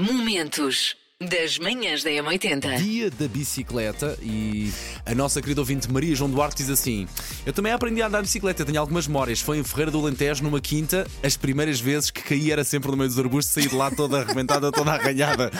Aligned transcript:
Momentos 0.00 0.96
das 1.28 1.58
manhãs 1.58 2.02
da 2.02 2.08
M80. 2.08 2.78
Dia 2.78 3.10
da 3.10 3.28
bicicleta 3.28 4.18
e 4.22 4.72
a 5.04 5.14
nossa 5.14 5.42
querida 5.42 5.60
ouvinte 5.60 5.92
Maria 5.92 6.16
João 6.16 6.30
Duarte 6.30 6.56
diz 6.62 6.70
assim: 6.70 7.06
Eu 7.44 7.52
também 7.52 7.72
aprendi 7.72 8.00
a 8.00 8.06
andar 8.06 8.20
de 8.20 8.22
bicicleta, 8.24 8.64
tenho 8.64 8.80
algumas 8.80 9.06
memórias. 9.06 9.38
Foi 9.38 9.58
em 9.58 9.62
Ferreira 9.62 9.90
do 9.90 9.98
Alentejo, 9.98 10.42
numa 10.42 10.62
quinta, 10.62 11.06
as 11.22 11.36
primeiras 11.36 11.78
vezes 11.78 12.10
que 12.10 12.22
caí 12.22 12.50
era 12.50 12.64
sempre 12.64 12.90
no 12.90 12.96
meio 12.96 13.10
dos 13.10 13.18
arbustos, 13.18 13.52
saí 13.52 13.68
de 13.68 13.74
lá 13.74 13.90
toda 13.90 14.22
arrebentada, 14.22 14.72
toda 14.72 14.92
arranhada. 14.92 15.50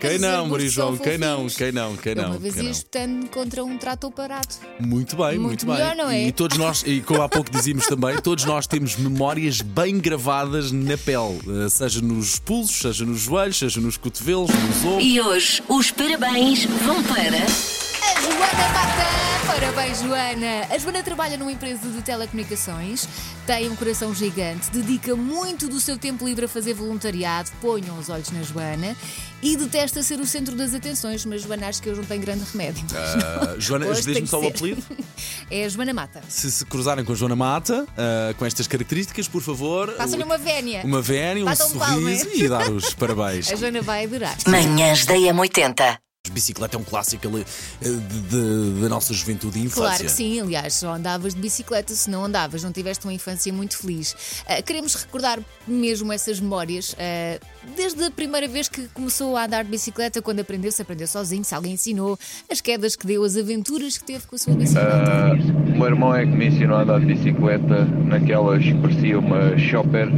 Quem 0.00 0.18
não, 0.18 0.48
Maria 0.48 0.68
João? 0.68 0.96
Quem 0.96 1.16
não? 1.16 1.46
Quem 1.46 1.70
não? 1.70 1.96
Quem 1.96 2.16
não? 2.16 2.30
uma 2.30 2.38
vez 2.40 2.56
ia 2.56 2.70
espetando 2.70 3.28
contra 3.28 3.62
um 3.64 3.78
trator 3.78 4.10
parado. 4.10 4.48
Muito 4.80 5.14
bem, 5.16 5.38
muito, 5.38 5.64
Muito 5.64 5.66
bem. 5.66 5.76
melhor, 5.76 5.94
não 5.94 6.10
é? 6.10 6.26
E 6.26 6.32
todos 6.32 6.58
nós, 6.58 6.82
e 6.84 7.00
como 7.00 7.22
há 7.22 7.28
pouco 7.28 7.52
dizíamos 7.52 7.86
também, 7.86 8.20
todos 8.20 8.44
nós 8.44 8.66
temos 8.66 8.96
memórias 8.96 9.60
bem 9.60 10.00
gravadas 10.00 10.72
na 10.72 10.98
pele, 10.98 11.38
eh, 11.64 11.68
seja 11.68 12.00
nos 12.02 12.40
pulsos, 12.40 12.80
seja 12.80 13.04
nos 13.04 13.20
joelhos, 13.20 13.58
seja 13.60 13.80
nos 13.80 13.96
cotovelos, 13.96 14.50
nos 14.50 14.84
ombros. 14.84 15.03
E 15.06 15.20
hoje 15.20 15.62
os 15.68 15.90
parabéns 15.90 16.64
vão 16.64 17.02
para. 17.02 17.20
A 17.20 18.20
Joana 18.22 19.33
Mata! 19.44 19.60
Parabéns, 19.60 20.00
Joana! 20.00 20.66
A 20.70 20.78
Joana 20.78 21.02
trabalha 21.02 21.36
numa 21.36 21.52
empresa 21.52 21.88
de 21.88 22.02
telecomunicações, 22.02 23.06
tem 23.46 23.68
um 23.68 23.76
coração 23.76 24.14
gigante, 24.14 24.70
dedica 24.70 25.14
muito 25.14 25.68
do 25.68 25.78
seu 25.80 25.98
tempo 25.98 26.26
livre 26.26 26.44
a 26.46 26.48
fazer 26.48 26.74
voluntariado, 26.74 27.50
ponham 27.60 27.98
os 27.98 28.08
olhos 28.08 28.30
na 28.30 28.42
Joana, 28.42 28.96
e 29.42 29.56
detesta 29.56 30.02
ser 30.02 30.18
o 30.20 30.26
centro 30.26 30.54
das 30.56 30.74
atenções, 30.74 31.24
mas 31.24 31.42
Joana 31.42 31.68
acho 31.68 31.82
que 31.82 31.90
hoje 31.90 32.00
não 32.00 32.06
tem 32.06 32.20
grande 32.20 32.44
remédio. 32.50 32.84
Ah, 32.94 33.56
Joana, 33.58 33.92
diz-me 33.94 34.26
só 34.26 34.40
o 34.40 34.48
apelido. 34.48 34.82
É 35.50 35.66
a 35.66 35.68
Joana 35.68 35.92
Mata. 35.92 36.22
Se 36.28 36.50
se 36.50 36.64
cruzarem 36.64 37.04
com 37.04 37.12
a 37.12 37.14
Joana 37.14 37.36
Mata, 37.36 37.86
ah, 37.96 38.34
com 38.38 38.46
estas 38.46 38.66
características, 38.66 39.28
por 39.28 39.42
favor. 39.42 39.94
Façam-lhe 39.96 40.24
uma 40.24 40.38
vénia. 40.38 40.82
Uma 40.84 41.02
vénia, 41.02 41.42
um 41.42 41.46
Batam 41.46 41.68
sorriso 41.68 42.24
palmas. 42.24 42.40
e 42.40 42.48
dar 42.48 42.70
os 42.70 42.92
parabéns. 42.94 43.52
A 43.52 43.56
Joana 43.56 43.82
vai 43.82 44.04
adorar. 44.04 44.36
Manhãs 44.46 45.04
da 45.04 45.14
M80. 45.14 45.98
Bicicleta 46.32 46.76
é 46.76 46.80
um 46.80 46.84
clássico 46.84 47.28
ali, 47.28 47.44
eh, 47.82 48.80
da 48.80 48.88
nossa 48.88 49.12
juventude 49.12 49.58
e 49.58 49.62
infância. 49.64 49.82
Claro 49.82 50.04
que 50.04 50.10
sim, 50.10 50.40
aliás, 50.40 50.72
só 50.72 50.94
andavas 50.94 51.34
de 51.34 51.40
bicicleta 51.40 51.94
se 51.94 52.08
não 52.08 52.24
andavas, 52.24 52.64
não 52.64 52.72
tiveste 52.72 53.04
uma 53.04 53.12
infância 53.12 53.52
muito 53.52 53.76
feliz. 53.76 54.42
Ah, 54.48 54.62
queremos 54.62 54.94
recordar 54.94 55.38
mesmo 55.68 56.10
essas 56.10 56.40
memórias, 56.40 56.96
ah, 56.98 57.38
desde 57.76 58.02
a 58.04 58.10
primeira 58.10 58.48
vez 58.48 58.70
que 58.70 58.88
começou 58.88 59.36
a 59.36 59.44
andar 59.44 59.64
de 59.64 59.70
bicicleta, 59.70 60.22
quando 60.22 60.40
aprendeu, 60.40 60.72
se 60.72 60.80
aprendeu 60.80 61.06
sozinho, 61.06 61.44
se 61.44 61.54
alguém 61.54 61.72
ensinou, 61.74 62.18
as 62.50 62.62
quedas 62.62 62.96
que 62.96 63.06
deu, 63.06 63.22
as 63.22 63.36
aventuras 63.36 63.98
que 63.98 64.04
teve 64.04 64.26
com 64.26 64.34
a 64.34 64.38
sua 64.38 64.54
bicicleta. 64.54 64.90
Ah, 64.90 65.32
o 65.34 65.76
meu 65.76 65.86
irmão 65.86 66.14
é 66.14 66.24
que 66.24 66.32
me 66.32 66.46
ensinou 66.46 66.78
a 66.78 66.82
andar 66.82 67.00
de 67.00 67.06
bicicleta 67.06 67.84
naquelas 67.84 68.62
que 68.64 68.74
parecia 68.74 69.18
uma 69.18 69.58
shopper 69.58 70.08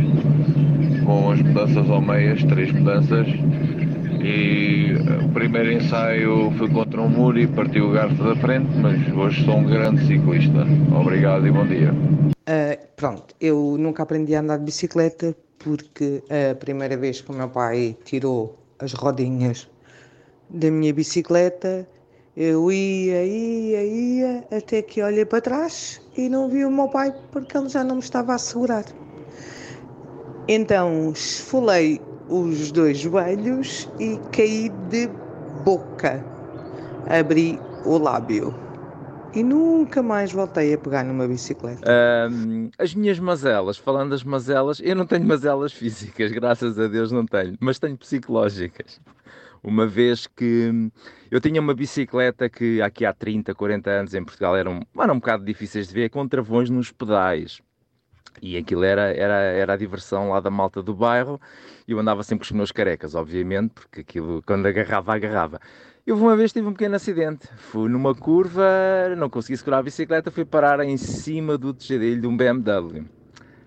com 1.04 1.32
as 1.32 1.40
mudanças 1.42 1.90
ao 1.90 2.00
meias, 2.00 2.44
três 2.44 2.70
mudanças. 2.72 3.26
E 4.26 4.90
ah, 5.08 5.24
o 5.24 5.28
primeiro 5.28 5.70
ensaio 5.70 6.50
foi 6.58 6.68
contra 6.68 7.00
um 7.00 7.08
muro 7.08 7.38
e 7.38 7.46
partiu 7.46 7.90
o 7.90 7.92
garfo 7.92 8.24
da 8.24 8.34
frente, 8.34 8.68
mas 8.76 8.98
hoje 9.16 9.44
sou 9.44 9.54
um 9.54 9.64
grande 9.64 10.04
ciclista. 10.04 10.66
Obrigado 11.00 11.46
e 11.46 11.52
bom 11.52 11.64
dia. 11.64 11.94
Ah, 12.44 12.76
pronto, 12.96 13.36
eu 13.40 13.76
nunca 13.78 14.02
aprendi 14.02 14.34
a 14.34 14.40
andar 14.40 14.58
de 14.58 14.64
bicicleta 14.64 15.32
porque 15.60 16.24
a 16.28 16.56
primeira 16.56 16.96
vez 16.96 17.20
que 17.20 17.30
o 17.30 17.34
meu 17.34 17.48
pai 17.48 17.96
tirou 18.04 18.58
as 18.80 18.92
rodinhas 18.94 19.70
da 20.50 20.72
minha 20.72 20.92
bicicleta, 20.92 21.88
eu 22.36 22.72
ia, 22.72 23.24
ia, 23.24 23.84
ia, 23.84 24.44
até 24.50 24.82
que 24.82 25.00
olhei 25.02 25.24
para 25.24 25.40
trás 25.40 26.00
e 26.16 26.28
não 26.28 26.48
vi 26.48 26.64
o 26.64 26.70
meu 26.70 26.88
pai 26.88 27.14
porque 27.30 27.56
ele 27.56 27.68
já 27.68 27.84
não 27.84 27.94
me 27.94 28.02
estava 28.02 28.34
a 28.34 28.38
segurar. 28.38 28.86
Então 30.48 31.12
esfolei 31.12 32.00
os 32.28 32.72
dois 32.72 32.98
joelhos 32.98 33.88
e 33.98 34.18
caí 34.32 34.68
de 34.90 35.08
boca. 35.64 36.24
Abri 37.08 37.58
o 37.84 37.98
lábio. 37.98 38.54
E 39.34 39.42
nunca 39.42 40.02
mais 40.02 40.32
voltei 40.32 40.72
a 40.72 40.78
pegar 40.78 41.04
numa 41.04 41.28
bicicleta. 41.28 41.82
Ahm, 41.84 42.70
as 42.78 42.94
minhas 42.94 43.18
mazelas, 43.18 43.76
falando 43.76 44.10
das 44.10 44.24
mazelas, 44.24 44.80
eu 44.82 44.96
não 44.96 45.06
tenho 45.06 45.26
mazelas 45.26 45.72
físicas, 45.72 46.32
graças 46.32 46.78
a 46.78 46.86
Deus 46.86 47.12
não 47.12 47.26
tenho, 47.26 47.54
mas 47.60 47.78
tenho 47.78 47.98
psicológicas. 47.98 48.98
Uma 49.62 49.86
vez 49.86 50.26
que 50.26 50.90
eu 51.30 51.40
tinha 51.40 51.60
uma 51.60 51.74
bicicleta 51.74 52.48
que 52.48 52.80
aqui 52.80 53.04
há 53.04 53.12
30, 53.12 53.54
40 53.54 53.90
anos 53.90 54.14
em 54.14 54.24
Portugal 54.24 54.56
eram, 54.56 54.80
eram 54.98 55.14
um 55.14 55.18
bocado 55.18 55.44
difíceis 55.44 55.88
de 55.88 55.94
ver, 55.94 56.08
com 56.08 56.26
travões 56.26 56.70
nos 56.70 56.90
pedais. 56.90 57.60
E 58.40 58.56
aquilo 58.56 58.84
era, 58.84 59.12
era, 59.14 59.34
era 59.34 59.72
a 59.74 59.76
diversão 59.76 60.30
lá 60.30 60.40
da 60.40 60.50
malta 60.50 60.82
do 60.82 60.94
bairro. 60.94 61.40
E 61.86 61.92
eu 61.92 61.98
andava 61.98 62.22
sempre 62.22 62.46
com 62.46 62.52
os 62.52 62.56
meus 62.56 62.72
carecas, 62.72 63.14
obviamente, 63.14 63.72
porque 63.74 64.00
aquilo, 64.00 64.42
quando 64.46 64.66
agarrava, 64.66 65.14
agarrava. 65.14 65.60
Eu 66.06 66.16
uma 66.16 66.36
vez 66.36 66.52
tive 66.52 66.68
um 66.68 66.72
pequeno 66.72 66.96
acidente. 66.96 67.48
Fui 67.56 67.88
numa 67.88 68.14
curva, 68.14 68.64
não 69.16 69.28
consegui 69.28 69.56
segurar 69.56 69.78
a 69.78 69.82
bicicleta, 69.82 70.30
fui 70.30 70.44
parar 70.44 70.80
em 70.84 70.96
cima 70.96 71.58
do 71.58 71.74
tejadilho 71.74 72.20
de 72.20 72.26
um 72.26 72.36
BMW. 72.36 73.04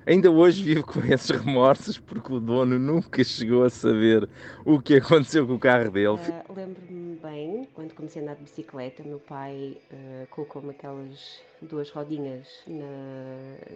Ainda 0.10 0.32
hoje 0.32 0.64
vivo 0.64 0.84
com 0.84 1.02
esses 1.06 1.30
remorsos 1.30 2.00
porque 2.00 2.34
o 2.34 2.40
dono 2.40 2.80
nunca 2.80 3.24
chegou 3.24 3.64
a 3.64 3.70
saber 3.70 4.28
o 4.66 4.82
que 4.82 4.96
aconteceu 4.96 5.46
com 5.46 5.54
o 5.54 5.60
carro 5.60 5.92
dele. 5.92 6.18
Ah, 6.32 6.52
Lembro-me 6.52 7.16
bem, 7.18 7.68
quando 7.76 7.94
comecei 7.94 8.20
a 8.20 8.26
andar 8.26 8.36
de 8.38 8.42
bicicleta, 8.42 9.04
meu 9.04 9.20
pai 9.20 9.78
ah, 9.94 10.26
colocou-me 10.32 10.72
aquelas 10.72 11.44
duas 11.62 11.92
rodinhas 11.92 12.48
na, 12.66 12.88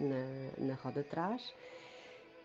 na, 0.00 0.66
na 0.66 0.74
roda 0.74 1.04
trás 1.04 1.54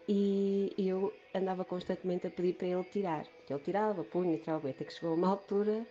e 0.08 0.72
eu 0.78 1.12
andava 1.34 1.66
constantemente 1.66 2.28
a 2.28 2.30
pedir 2.30 2.54
para 2.54 2.68
ele 2.68 2.84
tirar. 2.84 3.26
Ele 3.50 3.60
tirava, 3.60 4.04
punha, 4.04 4.38
tirava, 4.38 4.70
até 4.70 4.84
que 4.86 4.94
chegou 4.94 5.14
a 5.14 5.16
uma 5.16 5.30
altura 5.30 5.84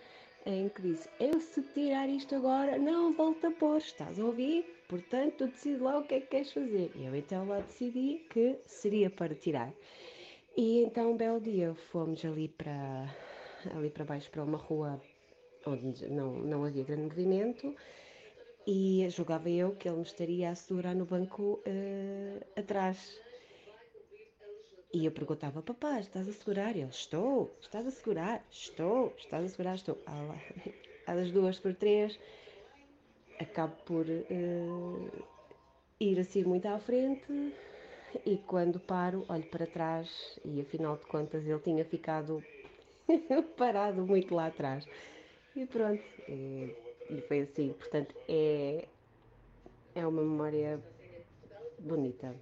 em 0.46 0.68
que 0.68 0.82
disse: 0.82 1.08
Eu 1.18 1.40
se 1.40 1.62
tirar 1.74 2.08
isto 2.08 2.32
agora, 2.36 2.78
não 2.78 3.12
volto 3.12 3.48
a 3.48 3.50
pôr, 3.50 3.78
estás 3.78 4.20
a 4.20 4.24
ouvir? 4.24 4.77
Portanto, 4.88 5.46
decide 5.46 5.80
lá 5.80 5.98
o 5.98 6.04
que 6.04 6.14
é 6.14 6.20
que 6.20 6.28
queres 6.28 6.52
fazer. 6.52 6.90
Eu 6.96 7.14
então 7.14 7.46
lá 7.46 7.60
decidi 7.60 8.26
que 8.30 8.58
seria 8.66 9.10
para 9.10 9.34
tirar. 9.34 9.72
E 10.56 10.82
então, 10.82 11.12
um 11.12 11.16
belo 11.16 11.40
dia, 11.40 11.74
fomos 11.92 12.24
ali 12.24 12.48
para, 12.48 13.14
ali 13.76 13.90
para 13.90 14.04
baixo, 14.04 14.30
para 14.30 14.42
uma 14.42 14.58
rua 14.58 15.00
onde 15.66 16.08
não, 16.08 16.38
não 16.38 16.64
havia 16.64 16.84
grande 16.84 17.02
movimento 17.02 17.76
e 18.66 19.06
julgava 19.10 19.48
eu 19.48 19.76
que 19.76 19.88
ele 19.88 19.98
me 19.98 20.02
estaria 20.02 20.50
a 20.50 20.54
segurar 20.54 20.94
no 20.94 21.04
banco 21.04 21.62
eh, 21.64 22.40
atrás. 22.56 23.18
E 24.92 25.04
eu 25.04 25.12
perguntava, 25.12 25.62
papá, 25.62 26.00
estás 26.00 26.28
a 26.28 26.32
segurar? 26.32 26.74
Ele, 26.74 26.88
estou, 26.90 27.54
estás 27.60 27.86
a 27.86 27.90
segurar? 27.90 28.44
Estou, 28.50 29.14
estás 29.18 29.44
a 29.44 29.48
segurar? 29.48 29.74
Estou. 29.74 29.98
Das 31.06 31.30
duas 31.32 31.58
por 31.58 31.74
três, 31.74 32.20
acabo 33.38 33.76
por 33.84 34.06
eh, 34.10 35.24
ir 36.00 36.18
assim 36.20 36.44
muito 36.44 36.66
à 36.66 36.78
frente 36.78 37.32
e 38.24 38.38
quando 38.38 38.80
paro, 38.80 39.24
olho 39.28 39.46
para 39.46 39.66
trás 39.66 40.38
e 40.44 40.60
afinal 40.60 40.96
de 40.96 41.06
contas 41.06 41.46
ele 41.46 41.60
tinha 41.60 41.84
ficado 41.84 42.44
parado 43.56 44.06
muito 44.06 44.34
lá 44.34 44.46
atrás. 44.46 44.88
E 45.54 45.66
pronto, 45.66 46.04
e, 46.28 46.74
e 47.10 47.20
foi 47.22 47.40
assim. 47.40 47.72
Portanto, 47.74 48.14
é, 48.28 48.88
é 49.94 50.06
uma 50.06 50.22
memória 50.22 50.80
bonita. 51.78 52.34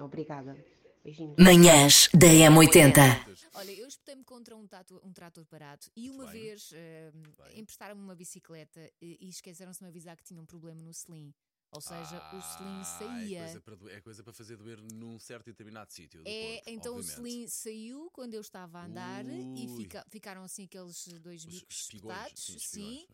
Obrigada. 0.00 0.56
Beijinhos. 1.02 1.36
Manhãs 1.38 2.08
da 2.14 2.26
M80. 2.28 3.48
Olha, 3.54 3.72
eu 3.72 3.86
espetei-me 3.88 4.24
contra 4.24 4.56
um, 4.56 4.66
tatu- 4.66 5.00
um 5.04 5.12
trator 5.12 5.44
parado 5.46 5.86
e 5.96 6.08
uma 6.10 6.24
bem. 6.26 6.32
vez 6.42 6.70
eh, 6.72 7.12
emprestaram-me 7.54 8.00
uma 8.02 8.14
bicicleta 8.14 8.90
e, 9.00 9.18
e 9.20 9.28
esqueceram-se 9.28 9.80
de 9.80 9.84
me 9.84 9.88
avisar 9.90 10.16
que 10.16 10.22
tinha 10.24 10.40
um 10.40 10.46
problema 10.46 10.80
no 10.80 10.94
selim. 10.94 11.34
Ou 11.74 11.80
seja, 11.80 12.18
o 12.34 12.40
selim 12.42 12.80
Ah, 12.80 12.84
saía. 12.84 13.38
É 13.38 13.44
coisa, 13.44 13.60
para, 13.62 13.92
é 13.92 14.00
coisa 14.02 14.22
para 14.22 14.32
fazer 14.34 14.56
doer 14.58 14.78
num 14.92 15.18
certo 15.18 15.48
e 15.48 15.52
determinado 15.52 15.90
sítio. 15.90 16.20
É, 16.26 16.56
corpo, 16.56 16.70
então 16.70 16.96
obviamente. 16.96 17.12
o 17.12 17.24
selim 17.24 17.48
saiu 17.48 18.10
quando 18.12 18.34
eu 18.34 18.42
estava 18.42 18.78
a 18.80 18.84
andar 18.84 19.24
e 19.24 19.66
Ui. 19.68 19.76
fica- 19.78 20.04
ficaram 20.10 20.44
assim 20.44 20.64
aqueles 20.64 21.08
dois 21.20 21.42
Os 21.44 21.50
bicos 21.50 21.76
espetados, 21.90 22.44
sim, 22.44 22.58
sim. 22.58 23.08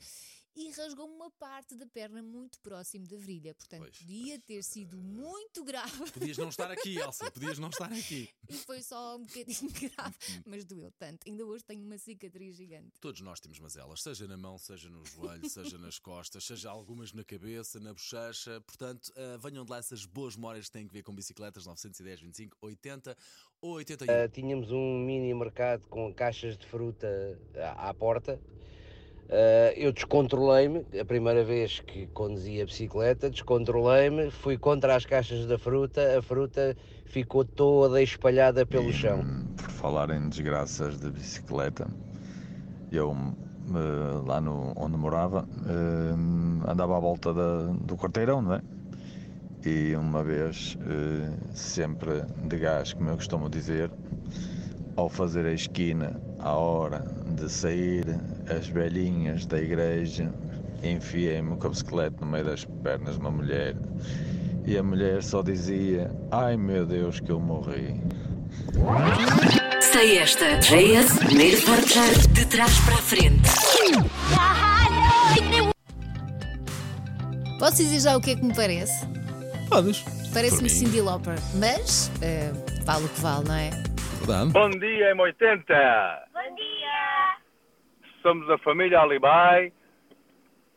E 0.59 0.71
rasgou-me 0.73 1.15
uma 1.15 1.31
parte 1.31 1.77
da 1.77 1.87
perna 1.87 2.21
muito 2.21 2.59
próximo 2.61 3.07
da 3.07 3.17
virilha. 3.17 3.55
Portanto, 3.55 3.83
Pois, 3.83 3.99
podia 3.99 4.35
pois, 4.35 4.45
ter 4.45 4.63
sido 4.65 4.97
muito 4.99 5.63
grave 5.63 6.11
Podias 6.11 6.37
não 6.37 6.49
estar 6.49 6.69
aqui, 6.71 6.97
Elsa, 6.99 7.31
podias 7.31 7.59
não 7.61 7.69
estar 7.69 7.93
aqui. 7.93 8.29
e 8.49 8.55
foi 8.55 8.83
só 8.83 9.17
um 9.17 9.25
bocadinho 9.25 9.71
grave, 9.95 10.17
mas 10.45 10.65
doeu 10.65 10.91
tanto. 10.99 11.29
Ainda 11.29 11.47
hoje 11.47 11.65
tenho 11.65 11.85
uma 11.85 11.97
cicatriz 11.97 12.57
gigante. 12.57 12.99
Todos 13.01 13.21
nós 13.21 13.39
temos 13.39 13.61
mazelas, 13.61 14.03
seja 14.03 14.27
na 14.27 14.37
mão, 14.37 14.59
seja 14.59 14.91
no 14.91 15.05
joelho, 15.05 15.49
seja 15.49 15.79
nas 15.79 15.99
costas, 16.01 16.45
seja 16.45 16.71
algumas 16.71 17.13
na 17.13 17.23
cabeça, 17.23 17.79
na 17.79 17.93
bochecha. 17.93 18.61
Portanto, 18.63 19.13
ah, 19.15 19.37
venham 19.37 19.65
de 19.65 19.71
lá 19.71 19.79
essas 19.79 20.05
boas 20.05 20.35
memórias 20.35 20.67
que 20.67 20.73
têm 20.73 20.89
que 20.89 20.93
ver 20.93 21.05
com 21.05 21.15
bicicletas 21.15 21.67
910, 21.67 22.21
25, 22.21 22.57
80 22.61 23.17
ou 23.61 23.75
81. 23.75 24.13
Uh, 24.13 24.29
tínhamos 24.29 24.73
um 24.73 24.99
mini 25.05 25.33
mercado 25.35 25.87
com 25.89 26.13
caixas 26.13 26.57
de 26.59 26.67
fruta 26.67 27.07
à, 27.55 27.91
à 27.91 27.95
porta. 27.95 28.41
Uh, 29.29 29.77
eu 29.77 29.93
descontrolei-me, 29.93 30.87
a 30.99 31.05
primeira 31.05 31.45
vez 31.45 31.81
que 31.81 32.07
conduzia 32.15 32.63
a 32.63 32.67
bicicleta, 32.67 33.29
descontrolei-me, 33.29 34.31
fui 34.31 34.57
contra 34.57 34.97
as 34.97 35.05
caixas 35.05 35.45
da 35.45 35.59
fruta, 35.59 36.19
a 36.19 36.23
fruta 36.23 36.75
ficou 37.05 37.45
toda 37.45 38.01
espalhada 38.01 38.65
pelo 38.65 38.91
chão. 38.91 39.23
falar 39.57 40.09
em 40.11 40.31
desgraças 40.31 40.99
de 40.99 41.11
bicicleta, 41.11 41.87
eu 42.91 43.15
eh, 43.69 44.27
lá 44.27 44.41
no, 44.41 44.73
onde 44.75 44.97
morava 44.97 45.47
eh, 45.67 46.71
andava 46.71 46.97
à 46.97 47.01
volta 47.01 47.35
da- 47.35 47.67
do 47.83 47.99
quarteirão, 47.99 48.41
não 48.41 48.55
é? 48.55 48.63
E 49.67 49.95
uma 49.95 50.25
vez, 50.25 50.79
sempre 51.53 52.23
de 52.45 52.57
gás, 52.57 52.95
como 52.95 53.11
eu 53.11 53.17
costumo 53.17 53.51
dizer, 53.51 53.91
ao 54.97 55.11
fazer 55.11 55.45
a 55.45 55.53
esquina 55.53 56.28
à 56.39 56.53
hora 56.53 57.05
de 57.37 57.49
sair, 57.51 58.05
as 58.49 58.69
velhinhas 58.69 59.47
da 59.47 59.59
igreja, 59.59 60.33
enfiei-me 60.83 61.57
com 61.57 61.67
a 61.67 61.71
bicicleta 61.71 62.17
no 62.25 62.31
meio 62.31 62.45
das 62.45 62.65
pernas 62.83 63.15
de 63.15 63.21
uma 63.21 63.31
mulher 63.31 63.77
e 64.69 64.77
a 64.77 64.83
mulher 64.83 65.23
só 65.23 65.43
dizia: 65.43 66.11
Ai 66.31 66.57
meu 66.57 66.85
Deus, 66.85 67.21
que 67.21 67.31
eu 67.31 67.41
morri. 67.41 67.99
Sei 69.81 70.19
esta. 70.19 70.59
JS, 70.59 71.19
primeiro 71.19 71.63
portar 71.63 72.11
de 72.35 72.45
trás 72.47 72.79
para 72.81 72.95
a 72.95 72.99
frente. 72.99 73.49
Posso 77.59 77.77
dizer 77.77 78.01
já 78.01 78.17
o 78.17 78.21
que 78.21 78.33
é 78.33 78.37
que 78.37 78.45
me 78.45 78.55
parece? 78.55 79.07
Podes. 79.71 80.05
Parece-me. 80.35 80.69
Cindy 80.69 81.01
Lauper, 81.01 81.39
mas 81.55 82.13
eh, 82.21 82.53
vale 82.85 83.07
o 83.07 83.09
que 83.09 83.21
vale, 83.21 83.49
não 83.49 83.55
é? 83.55 83.71
Verdade. 84.19 84.51
Bom 84.51 84.71
dia, 84.71 85.15
M80. 85.15 86.28
Bom 86.49 86.55
dia. 86.55 87.37
Somos 88.23 88.49
a 88.49 88.57
família 88.59 89.01
Alibai 89.01 89.71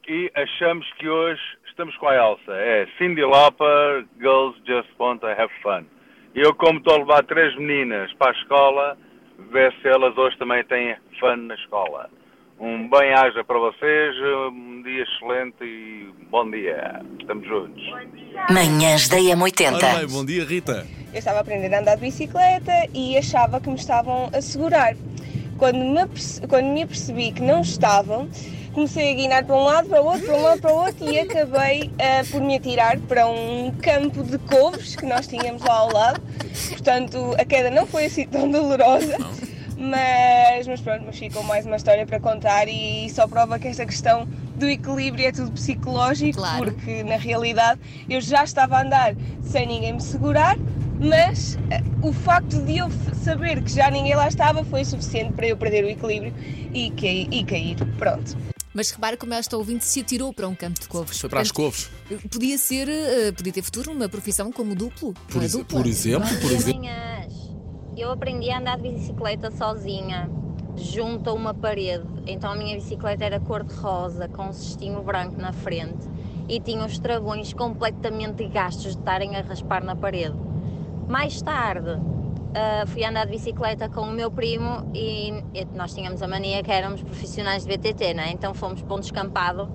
e 0.06 0.30
achamos 0.36 0.86
que 1.00 1.08
hoje 1.08 1.42
estamos 1.66 1.96
com 1.96 2.08
a 2.10 2.16
Elsa. 2.16 2.52
É 2.52 2.88
Cindy 2.98 3.22
Lauper, 3.22 4.06
Girls 4.20 4.60
Just 4.68 4.90
Want 5.00 5.22
to 5.22 5.28
Have 5.28 5.52
Fun. 5.64 5.86
E 6.36 6.42
eu, 6.42 6.54
como 6.56 6.80
estou 6.80 6.96
a 6.96 6.98
levar 6.98 7.24
três 7.24 7.56
meninas 7.56 8.12
para 8.16 8.32
a 8.32 8.34
escola, 8.34 8.98
ver 9.50 9.74
se 9.82 9.88
elas 9.88 10.18
hoje 10.18 10.38
também 10.38 10.62
têm 10.66 10.98
fun 11.22 11.38
na 11.38 11.56
escola. 11.56 12.10
Um 12.60 12.90
bem-aja 12.90 13.44
para 13.44 13.58
vocês, 13.58 14.16
um 14.52 14.82
dia 14.84 15.04
excelente 15.04 15.64
e 15.64 16.14
bom 16.30 16.52
dia. 16.52 17.02
Estamos 17.20 17.48
juntos. 17.48 17.82
Manhãs 18.50 19.08
da 19.08 19.16
Ora 19.16 19.24
bem, 19.24 19.36
M80. 19.36 20.12
bom 20.12 20.26
dia, 20.26 20.44
Rita. 20.44 20.86
Eu 21.14 21.20
estava 21.20 21.40
a 21.40 21.42
aprender 21.42 21.74
a 21.74 21.80
andar 21.80 21.96
de 21.96 22.02
bicicleta 22.02 22.72
e 22.94 23.18
achava 23.18 23.60
que 23.60 23.70
me 23.70 23.76
estavam 23.76 24.30
a 24.34 24.42
segurar. 24.42 24.96
Quando 25.62 25.78
me, 25.78 26.48
quando 26.48 26.66
me 26.74 26.82
apercebi 26.82 27.32
que 27.32 27.42
não 27.44 27.62
estavam, 27.62 28.28
comecei 28.74 29.12
a 29.12 29.14
guinar 29.14 29.46
para 29.46 29.56
um 29.56 29.64
lado, 29.64 29.90
para 29.90 30.02
o 30.02 30.06
outro, 30.08 30.26
para 30.26 30.36
um 30.36 30.42
lado, 30.42 30.60
para 30.60 30.74
o 30.74 30.76
outro 30.76 31.08
e 31.08 31.20
acabei 31.20 31.92
ah, 32.00 32.24
por 32.32 32.42
me 32.42 32.56
atirar 32.56 32.98
para 33.02 33.28
um 33.28 33.72
campo 33.80 34.24
de 34.24 34.40
couves 34.40 34.96
que 34.96 35.06
nós 35.06 35.28
tínhamos 35.28 35.62
lá 35.62 35.76
ao 35.76 35.94
lado. 35.94 36.20
Portanto, 36.68 37.36
a 37.38 37.46
queda 37.46 37.70
não 37.70 37.86
foi 37.86 38.06
assim 38.06 38.26
tão 38.26 38.50
dolorosa. 38.50 39.16
Mas, 39.78 40.66
mas 40.66 40.82
pronto, 40.82 41.04
mas 41.06 41.20
ficou 41.20 41.44
mais 41.44 41.64
uma 41.68 41.76
história 41.76 42.08
para 42.08 42.20
contar 42.20 42.68
e 42.68 43.08
só 43.12 43.28
prova 43.28 43.60
que 43.60 43.68
esta 43.68 43.86
questão 43.86 44.28
do 44.56 44.68
equilíbrio 44.68 45.28
é 45.28 45.32
tudo 45.32 45.52
psicológico, 45.52 46.40
Claro. 46.40 46.72
porque 46.72 47.04
na 47.04 47.18
realidade 47.18 47.80
eu 48.10 48.20
já 48.20 48.44
estava 48.44 48.78
a 48.78 48.82
andar 48.82 49.16
sem 49.44 49.68
ninguém 49.68 49.94
me 49.94 50.02
segurar, 50.02 50.58
mas 51.02 51.58
eh, 51.70 51.82
o 52.02 52.14
facto 52.14 52.64
de 52.64 52.78
eu 52.78 52.90
saber 53.14 53.62
que 53.64 53.74
já 53.74 53.90
ninguém 53.90 54.16
lá 54.16 54.28
estava 54.28 54.64
foi 54.64 54.86
suficiente 54.86 55.34
para 55.34 55.48
eu 55.48 55.58
perder 55.58 55.84
o 55.84 55.90
equilíbrio 55.90 56.34
e, 56.74 56.92
cair. 56.92 57.28
E 57.32 57.44
cair. 57.44 57.76
Pronto. 57.98 58.38
Mas 58.74 58.90
repara 58.92 59.18
como 59.18 59.34
esta 59.34 59.58
ouvinte 59.58 59.84
se 59.84 60.00
atirou 60.00 60.32
para 60.32 60.48
um 60.48 60.56
campo 60.56 60.80
de 60.80 60.88
couves. 60.88 61.20
Foi 61.20 61.30
para 61.30 61.42
as 61.42 61.52
couves. 61.52 61.90
Podia 62.32 62.58
ser, 62.58 62.88
eh, 62.88 63.32
podia 63.34 63.52
ter 63.52 63.62
futuro 63.64 63.94
numa 63.94 64.08
profissão 64.08 64.52
como 64.52 64.74
duplo. 64.76 65.14
Por, 65.30 65.42
é 65.42 65.46
exe- 65.46 65.58
dupla. 65.58 65.80
por 65.80 65.88
exemplo, 65.88 66.30
por 66.40 66.52
exemplo. 66.52 66.82
Eu 67.98 68.12
aprendi 68.12 68.50
a 68.50 68.60
andar 68.60 68.78
de 68.78 68.90
bicicleta 68.90 69.52
sozinha, 69.52 70.30
junto 70.78 71.30
a 71.30 71.34
uma 71.34 71.54
parede. 71.54 72.06
Então 72.26 72.52
a 72.52 72.56
minha 72.56 72.76
bicicleta 72.78 73.26
era 73.26 73.40
cor-de-rosa, 73.42 74.30
com 74.30 74.48
um 74.48 74.54
cestinho 74.54 75.02
branco 75.04 75.36
na 75.42 75.52
frente 75.52 76.08
e 76.48 76.60
tinha 76.60 76.86
os 76.86 76.98
travões 76.98 77.54
completamente 77.54 78.48
gastos 78.48 78.94
de 78.94 79.00
estarem 79.00 79.36
a 79.36 79.42
raspar 79.42 79.84
na 79.84 79.96
parede. 79.96 80.36
Mais 81.12 81.42
tarde, 81.42 82.00
ah, 82.56 82.86
fui 82.88 83.04
andar 83.04 83.26
de 83.26 83.34
bicicleta 83.34 83.90
com 83.90 84.00
o 84.00 84.12
meu 84.14 84.32
primo 84.32 84.90
e, 84.96 85.44
e 85.54 85.68
nós 85.76 85.94
tínhamos 85.94 86.22
a 86.22 86.28
mania 86.28 86.64
que 86.64 86.72
éramos 86.72 87.04
profissionais 87.04 87.66
de 87.66 87.78
BTT, 87.78 88.14
né? 88.14 88.32
então 88.32 88.54
fomos 88.54 88.82
para 88.82 88.96
um 88.96 89.00
descampado 89.02 89.70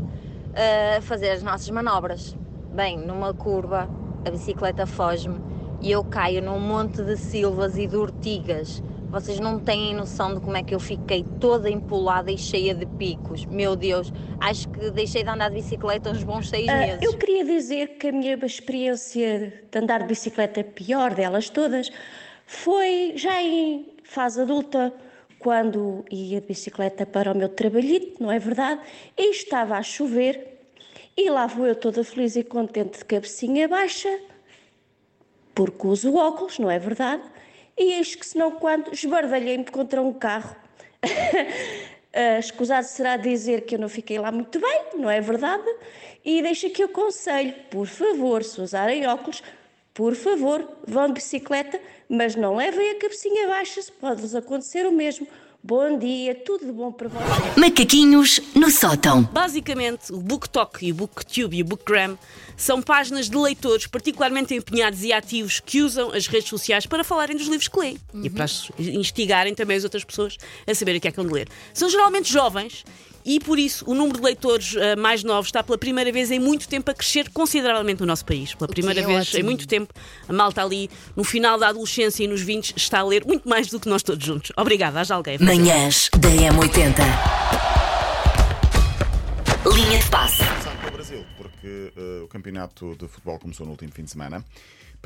ah, 0.55 0.99
fazer 1.03 1.29
as 1.33 1.43
nossas 1.43 1.69
manobras. 1.69 2.35
Bem, 2.73 2.97
numa 2.97 3.35
curva, 3.35 3.87
a 4.27 4.31
bicicleta 4.31 4.87
foge-me 4.87 5.39
e 5.83 5.93
eu 5.93 6.03
caio 6.05 6.43
num 6.43 6.59
monte 6.59 7.03
de 7.03 7.19
silvas 7.19 7.77
e 7.77 7.87
de 7.87 7.97
ortigas. 7.99 8.83
Vocês 9.11 9.39
não 9.39 9.59
têm 9.61 9.95
noção 9.95 10.35
de 10.35 10.41
como 10.41 10.57
é 10.57 10.63
que 10.63 10.75
eu 10.75 10.81
fiquei 10.81 11.23
toda 11.23 11.71
empolada 11.71 12.31
e 12.31 12.37
cheia 12.37 12.75
de 12.75 12.85
picos. 12.85 13.47
Meu 13.47 13.77
Deus, 13.77 14.13
acho 14.41 14.69
que 14.69 14.91
deixei 14.91 15.23
de 15.23 15.31
andar 15.31 15.49
de 15.49 15.55
bicicleta 15.57 16.11
uns 16.11 16.25
bons 16.25 16.49
seis 16.49 16.69
Ah, 16.69 16.79
meses. 16.79 17.03
eu 17.03 17.17
queria 17.17 17.45
dizer 17.45 17.99
que 17.99 18.09
a 18.09 18.13
minha 18.13 18.35
experiência 18.45 19.63
de 19.71 19.79
andar 19.79 20.01
de 20.03 20.09
bicicleta, 20.09 20.61
a 20.61 20.65
pior 20.65 21.15
delas 21.15 21.49
todas, 21.49 21.91
foi 22.47 23.13
já 23.17 23.41
em 23.43 23.87
fase 24.03 24.41
adulta, 24.41 24.93
quando 25.39 26.05
ia 26.11 26.41
de 26.41 26.47
bicicleta 26.49 27.07
para 27.07 27.33
o 27.33 27.37
meu 27.37 27.49
trabalhito, 27.49 28.21
não 28.21 28.33
é 28.33 28.39
verdade? 28.39 28.81
E 29.17 29.31
estava 29.31 29.77
a 29.77 29.83
chover, 29.83 30.59
e 31.17 31.31
lá 31.31 31.47
vou 31.47 31.67
eu 31.67 31.77
toda 31.77 32.03
feliz 32.03 32.35
e 32.35 32.43
contente 32.43 32.99
de 32.99 33.05
cabecinha 33.05 33.69
baixa, 33.69 34.19
porque 35.55 35.87
uso 35.87 36.15
óculos, 36.17 36.59
não 36.59 36.71
é 36.71 36.79
verdade? 36.79 37.23
E 37.77 37.93
eis 37.95 38.15
que 38.15 38.25
se 38.25 38.39
não 38.39 38.53
quando 38.53 38.93
esbardalhei-me 38.93 39.65
contra 39.65 40.01
um 40.01 40.13
carro. 40.13 40.57
Ah, 42.19 42.39
escusado 42.39 42.87
será 42.87 43.19
dizer 43.19 43.67
que 43.67 43.75
eu 43.75 43.79
não 43.79 43.91
fiquei 43.91 44.19
lá 44.19 44.33
muito 44.33 44.59
bem, 44.59 44.85
não 44.95 45.11
é 45.11 45.21
verdade? 45.21 45.69
E 46.25 46.41
deixa 46.41 46.71
que 46.71 46.83
eu 46.83 46.87
aconselho, 46.87 47.53
por 47.71 47.87
favor, 47.87 48.43
se 48.43 48.59
usarem 48.59 49.07
óculos, 49.07 49.43
por 49.93 50.15
favor, 50.15 50.67
vão 50.87 51.09
de 51.09 51.13
bicicleta, 51.13 51.79
mas 52.09 52.35
não 52.35 52.57
levem 52.57 52.89
a 52.93 52.99
cabecinha 52.99 53.47
baixa, 53.49 53.83
se 53.83 53.93
pode-vos 53.93 54.35
acontecer 54.35 54.87
o 54.87 54.93
mesmo. 54.93 55.29
Bom 55.67 55.99
dia, 55.99 56.33
tudo 56.35 56.65
de 56.67 56.71
bom 56.73 56.93
para 56.93 57.09
vocês. 57.09 57.57
Macaquinhos 57.57 58.41
no 58.55 58.71
sótão. 58.71 59.25
Basicamente, 59.25 60.13
o 60.13 60.19
BookTok 60.21 60.87
e 60.87 60.93
o 60.93 60.95
BookTube 60.95 61.57
e 61.57 61.63
o 61.63 61.65
BookGram 61.65 62.17
são 62.57 62.81
páginas 62.81 63.29
de 63.29 63.37
leitores 63.37 63.87
particularmente 63.89 64.55
empenhados 64.55 65.03
e 65.03 65.13
ativos 65.13 65.59
que 65.59 65.83
usam 65.83 66.13
as 66.13 66.29
redes 66.29 66.49
sociais 66.49 66.87
para 66.87 67.03
falarem 67.03 67.37
dos 67.37 67.47
livros 67.49 67.67
que 67.67 67.79
leem 67.81 67.99
e 68.23 68.31
para 68.31 68.45
as- 68.45 68.71
instigarem 68.79 69.55
também 69.55 69.77
as 69.77 69.83
outras 69.85 70.05
pessoas 70.05 70.37
a 70.67 70.75
saberem 70.75 70.99
o 70.99 71.01
que 71.03 71.09
é 71.09 71.13
que 71.13 71.21
de 71.25 71.33
ler. 71.33 71.49
São 71.75 71.89
geralmente 71.89 72.33
jovens 72.33 72.85
e, 73.27 73.41
por 73.41 73.59
isso, 73.59 73.85
o 73.91 73.95
número 73.95 74.19
de 74.19 74.25
leitores 74.25 74.77
ah, 74.77 74.95
mais 74.95 75.25
novos 75.25 75.49
está 75.49 75.61
pela 75.61 75.77
primeira 75.77 76.13
vez 76.13 76.31
em 76.31 76.39
muito 76.39 76.69
tempo 76.69 76.89
a 76.93 76.95
crescer 76.95 77.29
consideravelmente 77.31 78.01
no 78.01 78.07
nosso 78.07 78.25
país. 78.25 78.55
Pela 78.55 78.69
primeira 78.69 79.01
é 79.01 79.05
vez 79.05 79.29
ótimo. 79.29 79.41
em 79.41 79.43
muito 79.43 79.67
tempo, 79.67 79.93
a 80.29 80.33
malta 80.33 80.63
ali, 80.63 80.89
no 81.17 81.25
final 81.25 81.59
da 81.59 81.69
adolescência 81.69 82.23
e 82.23 82.29
nos 82.29 82.41
20, 82.41 82.75
está 82.77 83.01
a 83.01 83.03
ler 83.03 83.25
muito 83.27 83.49
mais 83.49 83.67
do 83.67 83.81
que 83.81 83.89
nós 83.89 84.05
todos 84.05 84.25
juntos. 84.25 84.53
Obrigada, 84.57 85.01
haja 85.01 85.17
alguém. 85.17 85.39
Manhãs 85.41 86.09
da 86.17 86.29
M80. 86.29 87.77
Linha 89.75 89.99
de 89.99 90.09
passe. 90.09 90.45
Começar 90.45 90.77
com 90.81 90.87
o 90.87 90.91
Brasil, 90.93 91.25
porque 91.37 91.93
eh, 91.97 92.23
o 92.23 92.29
campeonato 92.29 92.95
de 92.95 93.09
futebol 93.09 93.41
começou 93.41 93.67
no 93.67 93.73
último 93.73 93.91
fim 93.93 94.05
de 94.05 94.11
semana. 94.13 94.45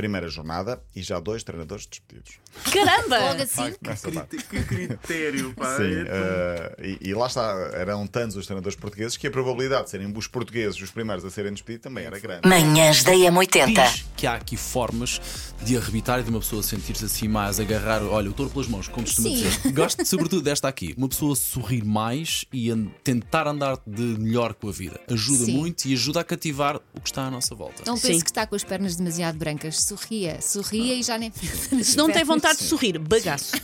Primeira 0.00 0.28
jornada 0.28 0.80
e 0.96 1.02
já 1.02 1.20
dois 1.20 1.42
treinadores 1.42 1.84
despedidos. 1.86 2.32
Caramba! 2.72 3.18
Logo 3.18 3.42
assim. 3.42 3.74
Nessa 3.82 4.10
parte. 4.10 4.38
Que 4.38 4.62
critério, 4.64 5.52
pá. 5.54 5.76
Sim, 5.76 6.04
eh, 6.06 6.96
e, 7.02 7.10
e 7.10 7.14
lá 7.14 7.26
está, 7.26 7.42
eram 7.74 8.06
tantos 8.06 8.34
os 8.36 8.46
treinadores 8.46 8.76
portugueses 8.78 9.18
que 9.18 9.26
a 9.26 9.30
probabilidade 9.30 9.84
de 9.84 9.90
serem 9.90 10.10
os 10.16 10.26
portugueses 10.26 10.80
os 10.80 10.90
primeiros 10.90 11.22
a 11.22 11.30
serem 11.30 11.52
despedidos 11.52 11.82
também 11.84 12.06
era 12.06 12.18
grande. 12.18 12.48
Manhãs 12.48 13.04
da 13.04 13.12
M80. 13.12 13.74
Diz 13.92 14.06
que 14.16 14.26
há 14.26 14.34
aqui 14.36 14.56
formas 14.56 15.20
de 15.62 15.76
arrebitar 15.76 16.18
e 16.20 16.22
de 16.22 16.30
uma 16.30 16.40
pessoa 16.40 16.62
sentir-se 16.62 17.04
assim 17.04 17.28
mais, 17.28 17.60
agarrar, 17.60 18.02
olha, 18.02 18.30
o 18.30 18.32
touro 18.32 18.50
pelas 18.50 18.68
mãos, 18.68 18.88
como 18.88 19.04
costuma 19.06 19.28
Sim. 19.28 19.34
dizer. 19.42 19.72
Gosto 19.72 20.04
sobretudo 20.06 20.40
desta 20.42 20.66
aqui. 20.66 20.94
Uma 20.96 21.08
pessoa 21.10 21.36
sorrir 21.36 21.84
mais 21.84 22.46
e 22.50 22.70
an- 22.70 22.86
tentar 23.04 23.46
andar 23.46 23.78
de 23.86 24.00
melhor 24.18 24.54
com 24.54 24.68
a 24.68 24.72
vida. 24.72 24.98
Ajuda 25.10 25.44
Sim. 25.44 25.56
muito 25.58 25.84
e 25.84 25.92
ajuda 25.92 26.20
a 26.20 26.24
cativar 26.24 26.76
o 26.94 27.00
que 27.00 27.08
está 27.10 27.24
à 27.26 27.30
nossa 27.30 27.54
volta. 27.54 27.82
Não 27.86 27.94
pense 27.96 28.14
Sim. 28.14 28.20
que 28.20 28.30
está 28.30 28.46
com 28.46 28.54
as 28.56 28.64
pernas 28.64 28.96
demasiado 28.96 29.36
brancas. 29.36 29.89
Sorria, 29.90 30.40
sorria 30.40 30.94
e 30.94 31.02
já 31.02 31.18
nem 31.18 31.32
Se 31.82 31.96
não 31.96 32.08
tem 32.08 32.22
vontade 32.22 32.58
de 32.60 32.64
sorrir, 32.64 32.96
bagaço. 32.96 33.56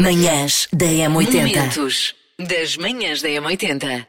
Manhãs 0.00 0.68
da 0.72 0.86
M80. 0.86 1.32
Momentos 1.32 2.14
das 2.38 2.76
manhãs 2.76 3.20
da 3.20 3.28
M80. 3.28 4.06